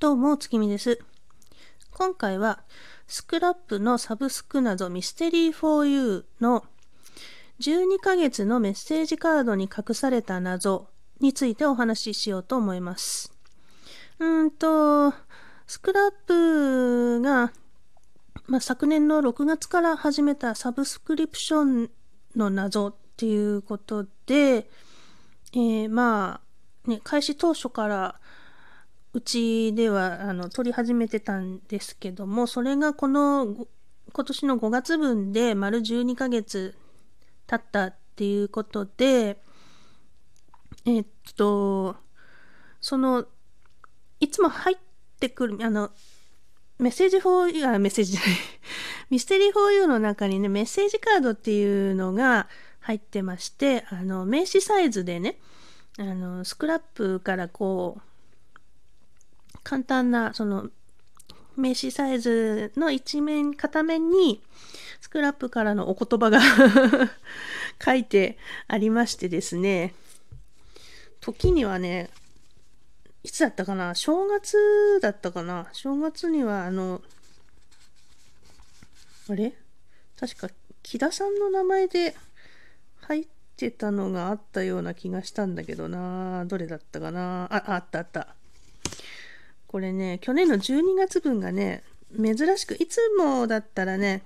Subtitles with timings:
[0.00, 1.00] どうも、月見です。
[1.90, 2.62] 今回は、
[3.08, 6.64] スクラップのサブスク謎ミステリー 4U の
[7.58, 10.86] 12ヶ月のメッセージカードに隠された謎
[11.18, 13.32] についてお話ししようと思います。
[14.20, 15.12] うんと、
[15.66, 17.52] スクラップが、
[18.46, 21.90] まあ、昨年の6月から始めたサブスクリプション
[22.36, 24.70] の謎っていうことで、
[25.54, 26.40] えー、ま
[26.86, 28.20] あ、ね、開始当初から
[29.18, 33.66] うちではあの撮り始めてたんですけども、それがこの
[34.12, 36.76] 今年の5月分で丸12ヶ月
[37.48, 39.42] 経ったっていうことで、
[40.86, 41.96] えっと、
[42.80, 43.26] その、
[44.20, 44.76] いつも入っ
[45.18, 45.90] てくる、あの、
[46.78, 48.30] メッセージフォーユー、メッセージじゃない。
[49.10, 52.48] ミステリーフォーユーの中にね、メッセージカードっていうのが
[52.78, 55.40] 入ってまして、あの、名刺サイズでね、
[55.98, 58.07] あの、スクラップからこう、
[59.64, 60.68] 簡単なその
[61.56, 64.40] 名刺サイズの一面片面に
[65.00, 66.40] スクラップからのお言葉が
[67.84, 69.94] 書いてありましてですね。
[71.20, 72.10] 時にはね
[73.24, 73.94] いつだったかな？
[73.94, 74.56] 正月
[75.02, 75.68] だったかな？
[75.72, 77.02] 正月にはあの
[79.28, 79.52] あれ？
[80.18, 80.48] 確か
[80.82, 82.16] 木田さんの名前で
[83.02, 86.44] 入ってたのがあったような気がしたんだけどな。
[86.46, 87.44] どれだったかな？
[87.52, 88.34] ああったあった。
[89.68, 91.84] これね、去年の12月分がね、
[92.16, 94.22] 珍しく、いつもだったらね、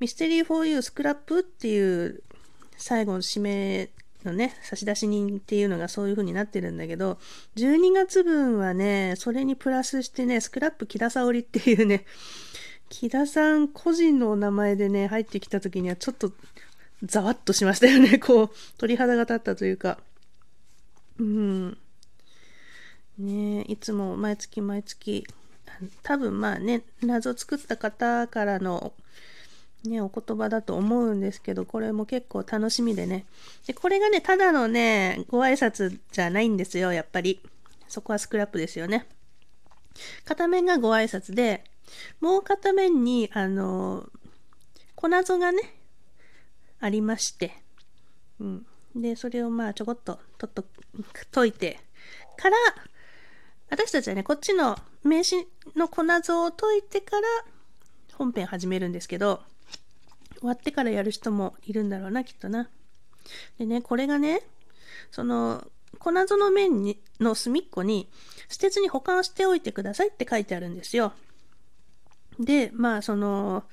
[0.00, 2.22] ミステリー 4U スクラップっていう
[2.76, 3.88] 最後の指名
[4.24, 7.18] のね、差出人っていうのがそういう風になってるんだけど、
[7.56, 12.04] 12月分はね、それにプラスしてね、スクラップ木田沙織っていうね、
[12.88, 16.32] 木田さん個人のお名前でね、入ってきた時にはちょっと
[17.04, 18.18] ざわっとしましたよね。
[18.18, 19.98] こう、鳥肌が立ったというか。
[21.18, 21.78] うん。
[23.20, 25.26] ねいつも毎月毎月
[26.02, 28.92] 多分まあね謎作った方からの
[29.84, 33.24] ね、お言葉だと思うんですけど、これも結構楽しみでね。
[33.66, 37.40] で、これがね、ただのね、ご挨拶じゃないんですよ、やっぱり。
[37.88, 39.06] そこはスクラップですよね。
[40.26, 41.64] 片面がご挨拶で、
[42.20, 44.06] もう片面に、あの、
[44.96, 45.60] 粉謎がね、
[46.78, 47.54] ありまして、
[48.38, 48.66] うん。
[48.94, 50.64] で、それをまあちょこっととっと
[51.30, 51.80] 解いて
[52.36, 52.56] から、
[53.90, 57.26] 私たちはね、こっちの名刺の粉像を解いてから
[58.12, 59.40] 本編始めるんですけど、
[60.38, 62.70] 終わってからやる人もいるんだろうな、きっとな。
[63.58, 64.42] でね、これがね、
[65.10, 65.66] その、
[65.98, 68.08] 粉像の面にの隅っこに、
[68.48, 71.12] 捨てずに保管しておいてくださいって書いてあるんですよ。
[72.38, 73.64] で、まあ、その、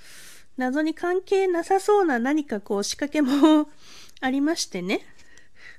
[0.58, 3.70] 謎に関係なさそうな何かこう仕掛けも
[4.20, 5.06] ありましてね。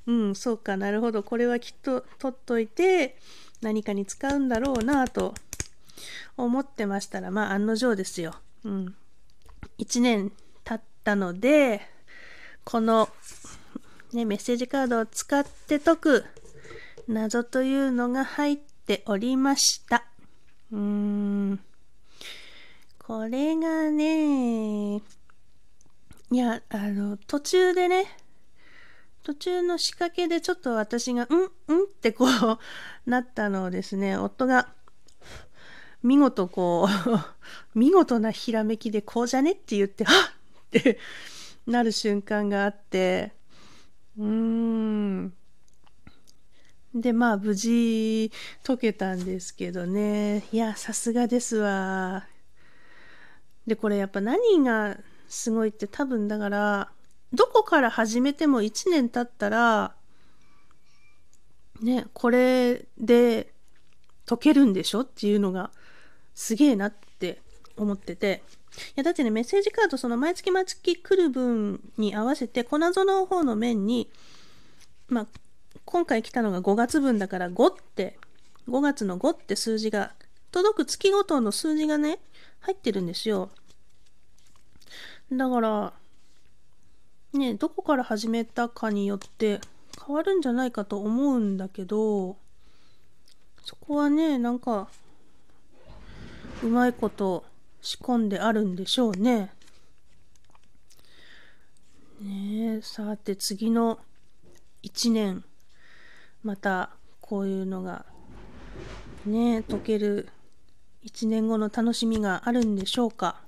[0.06, 1.22] うん、そうかなるほど。
[1.22, 3.18] これはきっと取っといて、
[3.60, 5.34] 何かに使うんだろうなと
[6.36, 8.34] 思ってましたら、まあ案の定ですよ。
[8.64, 8.94] うん。
[9.78, 10.32] 1年
[10.64, 11.80] 経ったので、
[12.64, 13.08] この、
[14.12, 16.24] ね、メッセージカードを使って解く
[17.08, 20.04] 謎というのが入っておりました。
[20.70, 21.60] うーん。
[22.98, 25.00] これがね、い
[26.30, 28.04] や、あの、途中でね、
[29.28, 32.58] 途中の仕掛けでちょっと私が、うんうんってこう
[33.04, 34.72] なったのをですね、夫が、
[36.02, 37.18] 見事こう
[37.78, 40.98] 見事なひらめきでこうじゃねって言って、はっって
[41.66, 43.34] なる瞬間があって、
[44.16, 45.34] うーん。
[46.94, 48.32] で、まあ、無事
[48.64, 50.46] 解けたんですけどね。
[50.52, 52.26] いや、さすがですわ。
[53.66, 54.96] で、これやっぱ何が
[55.28, 56.92] すごいって多分だから、
[57.32, 59.94] どこから始めても1年経ったら、
[61.82, 63.52] ね、これで
[64.26, 65.70] 解けるんでしょっていうのが
[66.34, 67.40] すげえなって
[67.76, 68.42] 思ってて。
[68.90, 74.10] いや、だってね、メッセージカード、その毎月毎月来る分に合わせて、粉園の方の面に、
[75.08, 75.26] まあ、
[75.84, 78.18] 今回来たのが5月分だから5って、
[78.68, 80.12] 5月の5って数字が、
[80.52, 82.20] 届く月ごとの数字がね、
[82.60, 83.50] 入ってるんですよ。
[85.32, 85.92] だから、
[87.32, 89.60] ね、どこから始めたかによって
[90.06, 92.36] 変わるんじゃないかと思うんだけど、
[93.64, 94.88] そこはね、なんか、
[96.62, 97.44] うまいこと
[97.82, 99.52] 仕込んであるんでしょうね。
[102.20, 104.00] ねえ、さて次の
[104.82, 105.44] 1年、
[106.42, 106.90] また
[107.20, 108.06] こういうのが
[109.26, 110.28] ね、解ける
[111.04, 113.40] 1年後の楽しみがあるんでしょうか。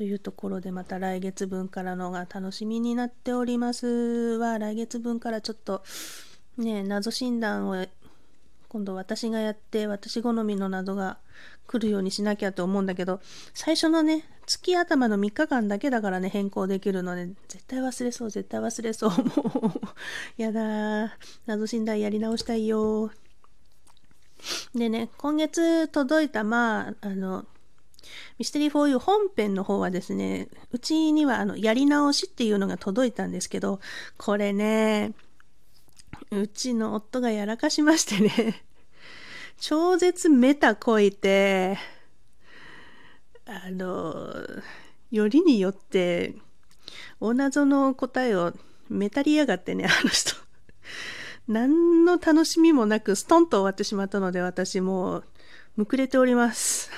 [0.00, 3.86] というところでまた来月分からのが楽しみになっております。
[4.38, 5.82] は来月分からちょっと
[6.56, 7.86] ね謎診断を
[8.68, 11.18] 今度私がやって私好みの謎が
[11.66, 13.20] 来るようにしなきゃと思うんだけど
[13.52, 19.10] 最初のね月頭の3日間だけだからね変更できるので絶対忘れそう絶対忘れそう。
[19.10, 21.14] もうやだ
[21.44, 23.10] 謎診断やり直したいよ
[24.74, 27.44] でね今月届いたまああの
[28.38, 33.80] ミステリー 4U 本編の方はですね、うちにはあのやり直しっていうのが届いたんですけど、
[34.16, 35.12] これね、
[36.30, 38.62] うちの夫がやらかしましてね、
[39.58, 41.78] 超絶メタこいて、
[43.46, 44.32] あの、
[45.10, 46.34] よりによって、
[47.18, 48.52] お謎の答えを
[48.88, 50.34] メタりやがってね、あの人。
[51.48, 55.24] 何の楽しみもなくストンと終わってしまったので、私もう、
[55.76, 56.90] むくれております。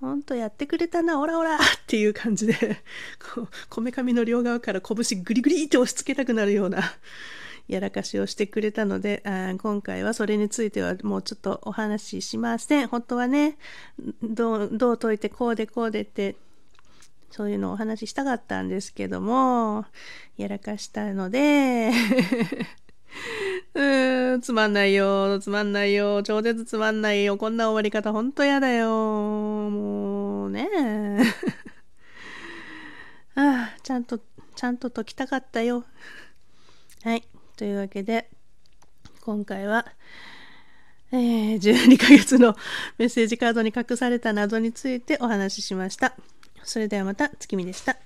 [0.00, 2.54] ほんとやってくれたな、オラオラっていう感じで、
[3.34, 6.82] こう、こめかみの両側から拳グリグリって押し付けたくなるような
[7.66, 12.86] やらかしをしてくれたのであ、今回はそれについてはもうちょっとお話ししません。
[12.86, 13.58] 本当はね、
[14.22, 16.36] どう、どう解いてこうでこうでって、
[17.30, 19.84] そういうのをお話ししたかったんですけども、
[20.36, 21.90] やらかしたので
[23.78, 30.68] うーん、つまんないよ、つまんないよ、超絶つまんないよ、こんな終わり方ほんとやだよ、もうね
[33.36, 34.18] ああ、ちゃんと、
[34.56, 35.84] ちゃんと解きたかったよ。
[37.04, 37.22] はい、
[37.56, 38.28] というわけで、
[39.20, 39.86] 今回は、
[41.12, 42.56] えー、12ヶ月の
[42.98, 46.16] メッセージカードに隠された謎についてお話ししました。
[46.64, 47.96] それではまた月見でした。